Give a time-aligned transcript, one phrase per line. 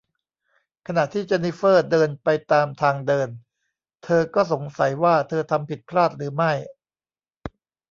[0.87, 3.29] ขณะที่เจนนิเฟอร์เดินไปตามทางเดิน
[4.03, 6.51] เธอก็สงสัยว่าเธอทำผิดพลาดหรือไม่